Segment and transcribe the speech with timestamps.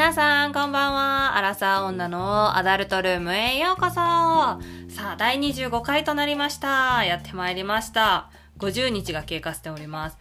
[0.00, 1.36] 皆さん、こんばんは。
[1.36, 3.96] アラサー女のアダルトルームへようこそ。
[3.96, 4.58] さ
[4.98, 7.04] あ、第25回となりました。
[7.04, 8.30] やってまいりました。
[8.60, 10.16] 50日が経過しております。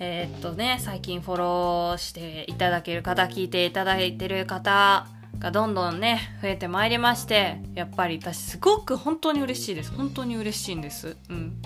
[0.00, 5.06] えーっとね、最近フォローしていただける方、聞いていただいてる方
[5.38, 9.92] がどんどんね、増えてまいりまして、やっぱり私すごく本当に嬉しいです。
[9.92, 11.16] 本当に嬉しいんです。
[11.28, 11.62] うん。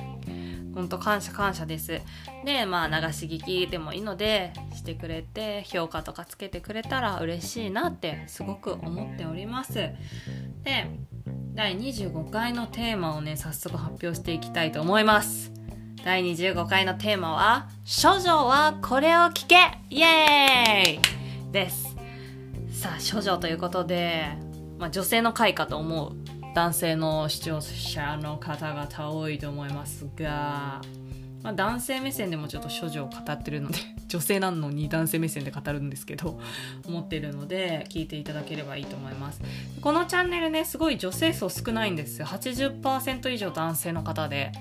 [0.75, 2.01] 本当感謝感謝です。
[2.45, 9.75] で、まあ流し聞きでもいいのでしてくれて評価とかつけてくれたら嬉しいなってすごく思っております。
[9.75, 9.95] で、
[11.55, 15.53] 第25回のテーマをね、早速発表していきたいと思います。
[16.05, 19.57] 第25回のテーマは、処女はこれを聞け
[19.89, 21.97] イエーイです。
[22.73, 24.27] さあ、処女ということで、
[24.79, 26.24] まあ女性の回かと思う
[26.55, 30.81] 男性の視聴者の方々多いと思いますが、
[31.43, 36.41] まあ、男性目線でもちょっと処女を語ってるので 女性なのに男性目線で語るんですけど
[36.87, 39.41] 思ってるので聞いていただければいいと思います。
[39.81, 42.23] このチャンネルねすごい女性層少ないんです。
[42.23, 44.53] 80%以上男性の方で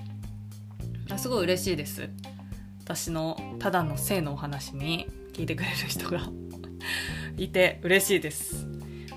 [1.16, 2.10] すごい嬉しいです。
[2.82, 6.28] 私のただの性のお話に聞いてくれる人が
[7.38, 8.66] いて嬉しいです。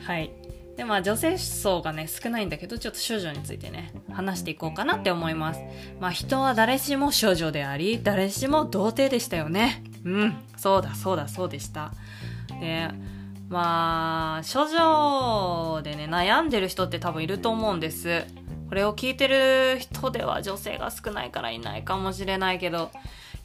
[0.03, 0.46] はい。
[0.77, 5.59] でまあ女性層がね少ないんだけどちょっと少女についてね話していこうかなって思います。
[5.99, 9.83] まあ人は誰しも少女であり誰しも童貞でしたよね。
[10.05, 11.91] うんそうだそうだそうでした。
[12.61, 12.89] で
[13.49, 18.25] まあ少女でね悩んでる人って多分いると思うんです。
[18.69, 22.91] これを聞いてる人では女性が少ないからいないかもしれないけど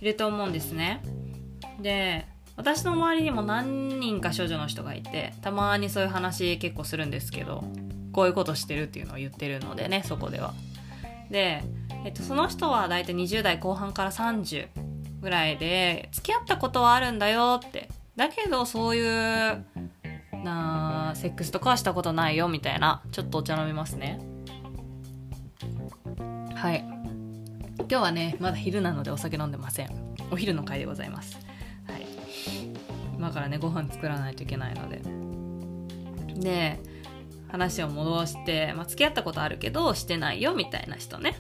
[0.00, 1.00] いると思うんですね。
[1.80, 7.64] で私の周りにも何人か少女の人がいてたまにそういう話結構するんですけど
[8.12, 10.54] こういうことしてるっていうのを言ってるのでねそこでは。
[11.30, 11.64] で、
[12.04, 14.68] えっと、その人は大体20代後半から30
[15.22, 17.88] ぐらいで付き合ったことはあるんだよって。
[18.16, 19.64] だけどそういう
[20.44, 24.20] なセックスとかはしたことないよみたいなちょっとお茶飲みますね。
[26.54, 26.84] はい。
[27.78, 29.90] 今日はねまだ昼なのでお酒飲んでません。
[30.30, 31.38] お昼の会でございます。
[33.22, 35.00] 今からねご飯作らないといけないので。
[36.40, 36.80] で
[37.46, 41.38] 話を戻して、まあ、付き合ったことあるけどしてないよみたいな人ね。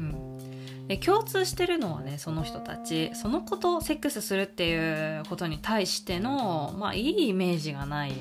[0.00, 0.88] うん。
[0.88, 3.14] で共通してるのはねその人たち。
[3.14, 8.12] そのことセックスするっていうことに対してのまあいいイメージがない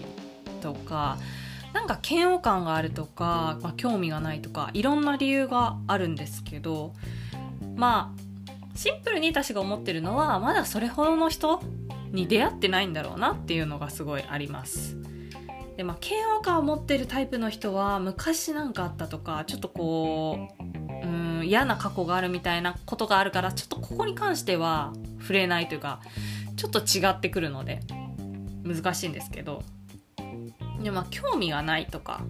[0.62, 1.18] とか
[1.74, 6.94] なんか嫌悪感があるとか、まあ、興味がないとかいろんな理由があるんですけど
[7.76, 8.24] まあ
[8.76, 11.62] シンプルに私が思ってるのはまだそれほどの人
[12.14, 14.96] に出会ってないんだろうなっていうのがすごいあります。
[15.76, 26.00] でまあ嫌悪感を持ってるタイプの人は昔なんかあったとかちょっとこううん嫌な過去があるみたいなことがあるからちょっとここに関しては触れないというか
[26.56, 27.80] ちょっと違ってくるので
[28.64, 29.64] 難しいんですけど
[30.84, 32.22] でまあ興味がないとか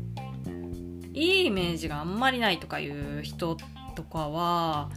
[1.13, 3.57] いいイメージがあんまりないとかいう人
[3.95, 4.89] とかは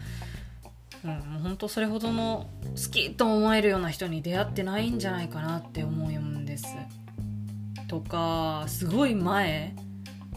[1.05, 6.67] うん、もう本当それほどの好きと思えるような人に出会ってないんじゃないかなって思うんです。
[7.89, 9.75] とかすごい前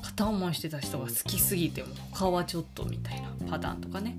[0.01, 4.17] 片思いしてた人が好きすぎても他はちょっとみたいなパターンとかね。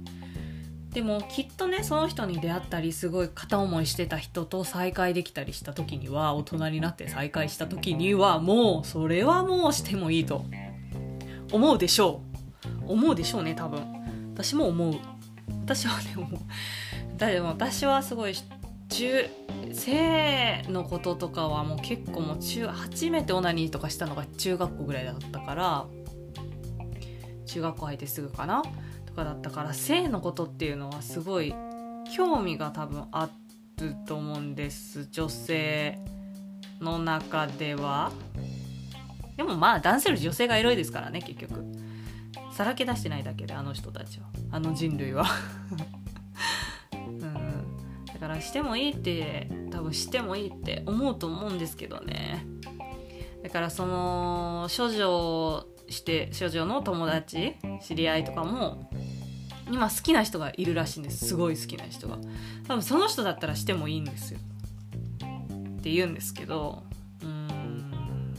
[0.92, 10.44] でもきっとねその人に出会ったりすごい片思いしてた人と再会できたりした時には大人になって再会した時にはもうそれはもうしてもいいと
[11.52, 12.22] 思うでしょ
[12.88, 13.84] う思うでしょうね多分
[14.34, 14.94] 私も思う
[15.64, 16.28] 私はねもう
[17.16, 18.34] だでも私はすごい
[18.88, 19.26] 中
[19.72, 25.86] 性のこととかはもう結構もう中初めてオナニーとかしたのが中学校ぐらいだったから
[27.46, 28.62] 中学校入ってすぐかな
[29.06, 31.54] とかだったから性のことっていうのはすごい
[32.14, 33.28] 興味が多分あ
[33.78, 35.98] ると思うんです女性
[36.80, 38.10] の中では。
[39.36, 41.64] でもまあ男性より女性がエロいですからね結局。
[42.52, 44.26] さらけ出してないだけであの人たちは。
[44.50, 45.24] あの人類は。
[46.92, 47.76] うん
[48.12, 52.44] だからしてもいいって多分してもいいって思うと思うんですけどね。
[53.42, 58.90] だからその処女をして処女の友達知り合いとかも
[59.70, 61.28] 今好きな人がいるらしいんです。
[61.28, 62.18] すごい好きな人が。
[62.66, 64.40] 多分その人だったらしてもいいんですよ。
[65.78, 66.82] って言うんですけど
[67.22, 68.34] うーん。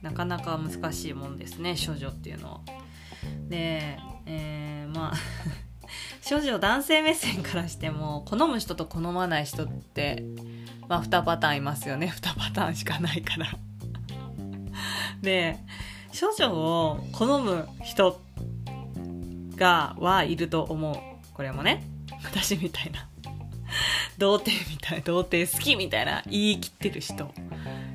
[0.00, 2.60] なかなか難しいもんですね処女っていうのは。
[3.48, 5.16] で、えー、まあ
[6.22, 10.22] 少女男性目線からしても好む人と好まない人って
[10.88, 12.12] まあ2パターンいますよね。
[12.20, 13.46] 2パターンしかないから。
[15.22, 15.58] で
[16.12, 18.20] 少女を好む人
[19.56, 20.96] がはいると思う。
[21.34, 21.84] これもね
[22.24, 23.08] 私みたいな。
[24.18, 27.32] 童貞みたい童貞好きみたいな言い切ってる人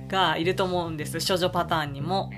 [0.08, 1.20] がいると思うんです。
[1.26, 2.32] 処女パターンにも。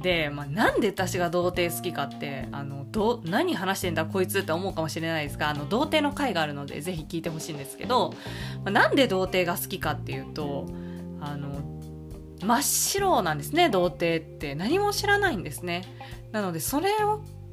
[0.00, 8.14] で、まあ、なんで私が童貞好きかってあのど何話してんだこいつって思うかもしれないですがあの童貞の回があるのでぜひ聞いてほしいんですけど、
[8.64, 10.66] まあ、なんで童貞が好きかっていうと
[11.20, 11.60] あの
[12.42, 14.54] 真っ白なんですね童貞って。
[14.54, 15.84] 何も知らないんですね。
[16.32, 16.90] なのでそれ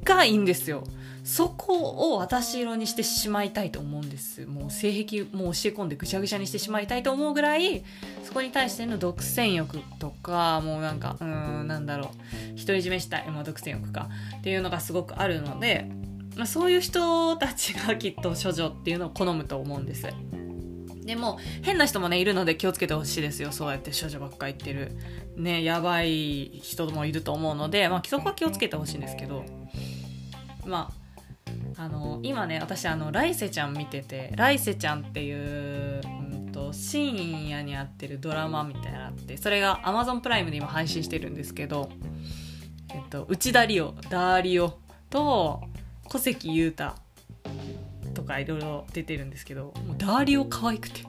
[0.04, 0.84] がいいんですよ。
[1.28, 4.46] そこを私色にしてしまいたいと思うんです。
[4.46, 7.84] もう性癖もう教え込んでぐしゃぐしゃにしてしまいたいと思うぐらい
[8.24, 12.12] そこに対しての独占欲とかもうなんかうんなんだろ
[12.54, 12.58] う。
[12.58, 14.08] 独り占めしたい、まあ、独占欲か。
[14.38, 15.90] っていうのがすごくあるので、
[16.34, 20.06] まあ、そういう人たちがきっと処女っていうのを好むと思うんです。
[21.04, 23.52] でも変な人もねいるので気をつけてほしいですよ。
[23.52, 24.92] そうやって処女ばっか言ってる。
[25.36, 29.44] ねやばい人もいると思うので、まあ、そこは気をつけてほしいんですけど。
[30.64, 30.97] まあ
[31.80, 41.88] あの今ね私あの来世ちゃん見てて来世ちゃんっていう、うんと、深夜にやってるドラマみたいなのあってそれが Amazon プライムで今配信してるんですけど、
[42.92, 44.76] えっと、内田理央ダーリオ
[45.08, 45.62] と
[46.08, 46.94] 小関裕太
[48.12, 51.02] とかいろいろ出てるんですけどもうダーリオ可愛くて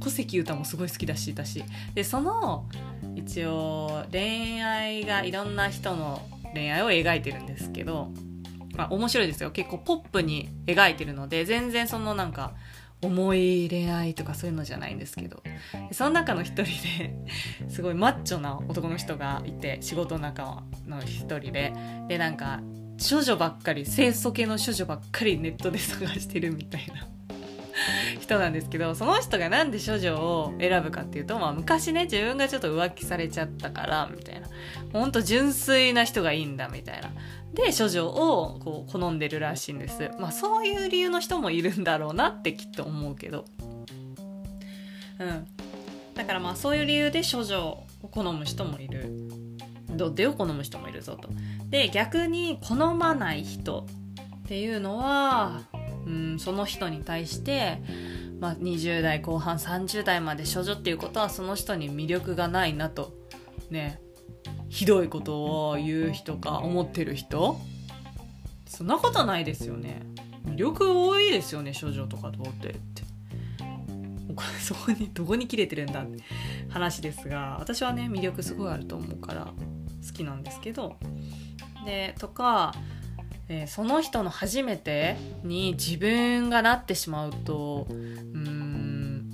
[0.00, 1.64] 小関裕太もすごい好きだしだし。
[1.94, 2.68] でその
[3.16, 6.20] 一応恋愛がいろんな人の
[6.52, 8.12] 恋愛を描いてるんですけど
[8.76, 9.50] まあ、面白いですよ。
[9.50, 12.54] 結構ポップに描いてるので全然そのなんか
[13.02, 15.42] 重い恋愛とかそういうのじゃないんですけど。
[15.92, 16.64] その中の一人
[16.98, 17.14] で
[17.68, 21.72] すごいマッチョな男の人がいて仕事の中の一人で。
[22.08, 22.60] でなんか
[23.00, 27.08] 処女ばっかり清楚系の処女ばっかりネットで探してるみたいな。
[28.20, 34.48] 人なんですけどその人がなんで処女を選ぶかっていうと、まあ、昔ね自分がちょっと浮気されちゃったからみたいな。
[34.92, 37.10] ほんと純粋な人がいいんだみたいな。
[37.52, 40.10] で処女をこう好んでるらしいんです。
[40.18, 43.44] まあそういう理由の人もいるんだろうなってきっと思うけど。
[45.18, 45.46] うん。
[46.14, 49.10] だからまあそういう理由で処女を好む人もいる。
[49.96, 51.28] 童貞を好む人もいるぞと。
[51.68, 53.86] で逆に好まない人
[54.44, 55.62] っていうのは
[56.06, 57.82] うんその人に対して
[58.40, 63.12] まあ、20代後半30代まで処女っていうことはその人に魅力がないなと
[63.68, 64.00] ね
[64.70, 67.58] ひどいことを言う人か思ってる人。
[68.66, 70.00] そんなことないですよね。
[70.46, 73.02] 魅力多いですよね少女とか童貞って
[74.62, 76.22] そこにどこに切れてるんだって
[76.68, 79.52] 話ですが私はね魅力すごいあると思うから
[80.06, 80.96] 好きなんですけど。
[81.84, 82.74] でとか、
[83.52, 89.28] えー、その人の初めてに自分がなってしまうとうん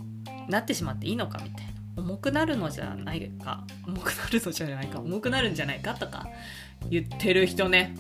[0.49, 2.03] なってしまっていいのかみたいな。
[2.03, 3.65] 重くなるのじゃないか。
[3.87, 5.01] 重くなるのじゃないか。
[5.01, 6.27] 重くなるんじゃないかとか
[6.89, 7.95] 言ってる人ね。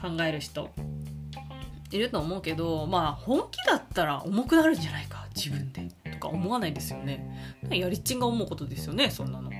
[0.00, 0.70] 考える人
[1.90, 5.26] いると思うけどまあ本気だったら重くなるんじゃないか。
[5.34, 5.88] 自分で。
[6.12, 7.60] とか思わないですよね。
[7.68, 9.50] やりちんが思うことですよねそんなの。
[9.50, 9.52] っ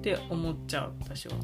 [0.00, 1.34] て思っちゃう私は。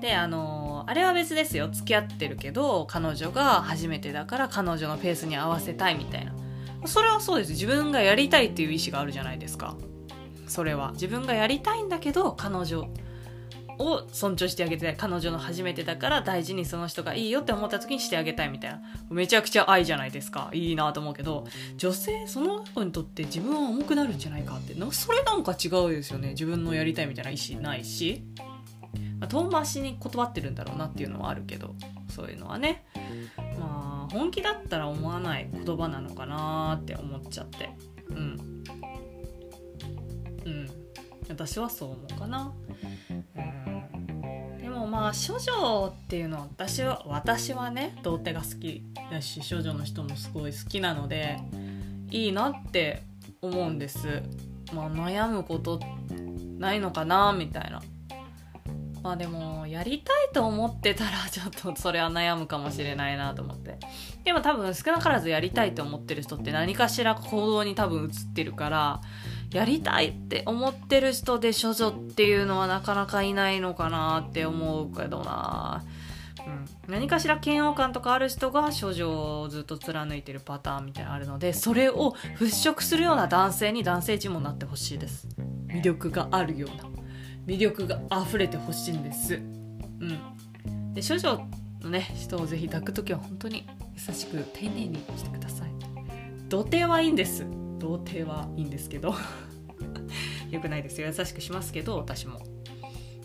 [0.00, 1.68] であのあれは別ですよ。
[1.70, 6.32] 付き合ってるけど彼女が初めてだから彼女のペースに合わせたいみたいな。
[6.86, 7.50] それはそうです。
[7.50, 9.76] 自分がやりたいっていう意思があるじゃないですか。
[10.46, 10.92] それは。
[10.92, 12.88] 自分がやりたいんだけど彼女
[13.78, 18.82] を尊重してあげて彼女の初めてだから大事にその人がいいよって思った時にしてあげたいみたいな。
[19.10, 20.50] めちゃくちゃ愛じゃないですか。
[20.52, 21.46] いいなと思うけど。
[21.76, 24.74] 女性その子にとって自分は重くなるんじゃないかって。
[24.92, 26.30] それなんか違うですよね。
[26.30, 28.22] 自分のやりたいみたいな意思ないし、
[29.20, 31.74] まあ、遠回しに断ってるんだろうなっていうのはあるけど
[32.08, 32.84] そういうのはね。
[33.58, 37.70] まあ本気だったら思わない言葉なのかなって思っちゃって。
[38.08, 38.64] うん。
[40.46, 40.70] うん。
[41.28, 42.52] 私はそう思うかな。
[43.36, 44.58] うん。
[44.58, 51.38] でもまあ処女っていうのは私は私はね童貞が好きだし処女の人もすごい好きなので
[52.10, 53.02] いいなって
[53.42, 54.22] 思うんです。
[54.72, 55.78] まあ悩むこと
[56.58, 57.82] ないのかなみたいな。
[59.02, 63.78] まあでもやりたいと思ってたらちょっとそれは悩むかもしれないなと思って。
[64.24, 69.00] でも多分少なからずやりたいと思ってる人って何かしら行動に多分映ってるから
[69.50, 75.82] やりたいって思ってる人で処女っていうのはなかなかいないのかなって思うけどな。
[76.46, 85.28] うん、何かしら嫌悪感とかある人が処女をずっと貫いてるパターンみたいなのあるのでそれを払拭するような男性に男性陣もなってほしいです。
[85.68, 86.84] 魅力があるような。
[87.46, 89.34] 魅力が溢れてほしいんです。
[89.34, 90.94] うん。
[90.94, 91.46] で処女
[91.82, 95.70] のね人をぜひ抱く時は本当に優しく丁寧にしてください。
[96.48, 97.46] 土手はいいんです。
[97.78, 99.14] 童貞はいいんですけど。
[100.50, 101.06] よくないですよ。
[101.06, 102.40] 優しくしますけど私も。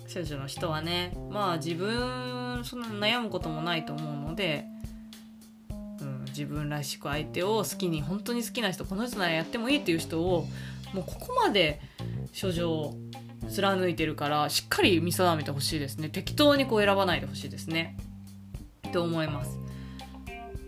[0.07, 4.65] 少女の人はねまあ自分そんな悩むこともないと思うので、
[5.99, 10.47] うん、自分らしく相手を好きに本当に好きな人この人ならやってもいいっていう人を
[10.93, 11.81] もうここまで
[12.39, 12.95] 処女を
[13.49, 16.09] 貫いてるからしっかり見定めてほしいですね。
[16.09, 17.97] 適当にこう選ばないでほしいですね。
[18.91, 19.59] と思います。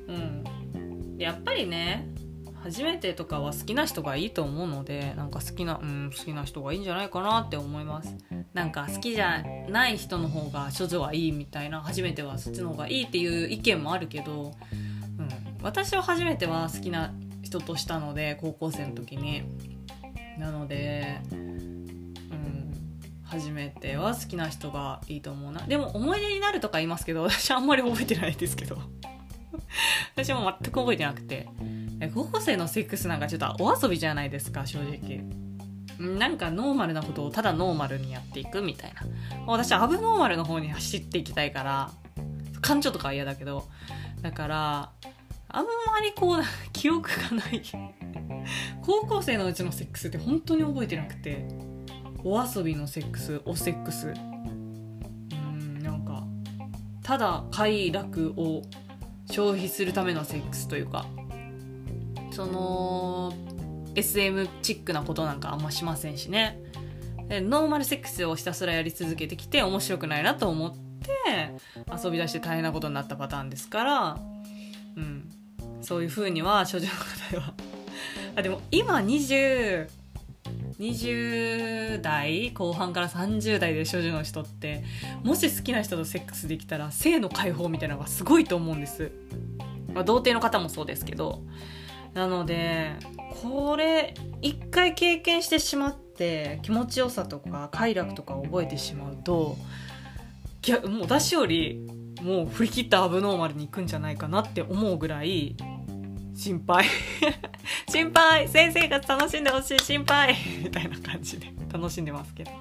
[0.08, 1.18] うん。
[1.18, 2.08] やっぱりね
[2.64, 8.16] 初めてとかは好きな人がいいと思うのでなんか好きなうん好きな人がいいんじゃないかなって思います。
[8.54, 14.54] なんか好きじゃない人の方が処女はいいみたいな初めてはそっちの方がいいっていう意見もあるけど、
[15.18, 15.30] うん、
[15.62, 19.44] 私は初めては好きな人としたので高校生の時に。
[20.38, 21.20] なので
[23.30, 25.62] 初めては好きな人がいいと思うな。
[25.62, 28.78] でも思い出になるとか言いますけど私あんまり覚えてないですけど。
[30.16, 31.48] 私も全く覚えてなくて。
[32.14, 35.24] 高校生のセックスなんかちょっとお遊びじゃないですか正直。
[36.00, 39.02] なんかノーマルなことをただノーマルにやっていくみたいな。
[39.46, 41.92] 私アブノーマルの方に走っていきたいから
[42.62, 43.68] 感情とかは嫌だけど。
[44.22, 44.92] だから
[45.50, 46.42] あんまりこう
[46.72, 47.62] 記憶がない。
[48.84, 51.67] 高校生のうちのセックスって本当に覚えてなくて。
[52.24, 54.10] お遊びのセックスおセックス。
[54.10, 54.12] う
[55.36, 56.24] んなんか
[57.04, 58.64] ただ快楽を
[59.30, 61.06] 消費するためのセックスというか
[62.32, 63.34] その
[63.96, 66.60] SM チックなことなんかあんましませんしね。
[67.30, 71.52] ノーマルセックスをひたすらやり続けてきて面白くないなと思って
[71.92, 74.18] 遊び出して大変なことになったパターンですから
[74.96, 75.30] うん。
[75.82, 77.54] そういう風には少女の方では。
[78.36, 79.88] あでも今20
[80.80, 84.84] 20代後半から30代で少女の人って
[85.24, 89.12] もし好きな人とセックスできたら性の解放みたいなのがすごいと思うんです、
[89.94, 91.44] まあ、童貞の方もそうですけど。
[92.14, 92.94] なので
[93.44, 99.56] これ一回経験してしまって気持ちよさとか快楽とかを覚えてしまうと
[100.88, 101.86] もう私より
[102.24, 105.56] もう振り切ったアブノーマルに行くんじゃないかなって思うぐらい
[106.36, 106.86] 心配。
[107.90, 108.48] 心配。
[108.48, 110.36] 性生活楽しんでほしい心配。
[110.64, 111.52] みたいな感じで。
[111.72, 112.52] 楽しんでますけど。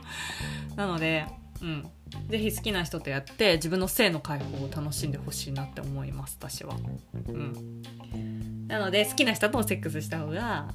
[0.77, 1.27] なので
[1.63, 1.89] うん。
[2.29, 6.77] 是非好きな人とやって自分の性の解放を楽しんでほしいなって思います私は。
[7.29, 7.83] うん。
[8.69, 10.69] なので好きな人ともセックスした方が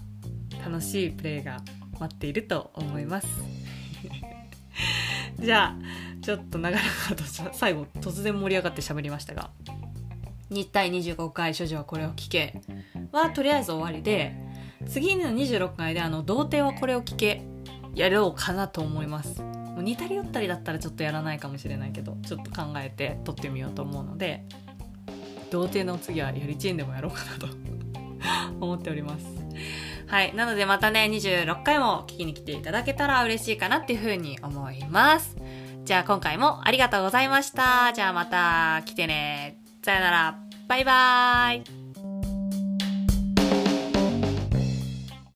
[0.64, 1.62] 楽しいプレイが
[2.00, 3.28] 待っていると思います。
[5.40, 9.52] じゃあちょっと長々と最後突然盛り上がって喋りましたが。
[10.52, 12.62] 2対25回処女はこれを聞け
[13.12, 14.36] はとりあえず終わりで
[14.88, 17.42] 次の26回であの童貞はこれを聞け
[17.96, 24.44] やろうかなと思いますもう似たり寄ったりだったらちょっとやらないかもしれないけどちょっと考えて撮ってみようと思うので
[25.50, 27.48] 童貞の次はやりチェーンでもやろうかなと
[28.60, 29.42] 思っております
[30.12, 30.36] はい。
[30.36, 35.38] なのでまたね、26回も聞きに来ていただけたら嬉しいかなっていうふうに思います。
[35.86, 37.94] じゃあ今回もありがとうございました。
[37.94, 39.61] じゃあまた来てね。
[39.82, 40.36] さよなら。
[40.68, 41.81] バイバーイ。